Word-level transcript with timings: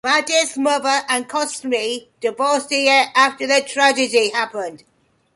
Vadiz's 0.03 0.57
mother 0.57 1.03
and 1.09 1.29
Cosme 1.29 2.07
divorced 2.21 2.71
a 2.71 2.75
year 2.85 3.11
after 3.13 3.45
the 3.45 3.61
tragedy 3.61 4.29
happened. 4.31 4.83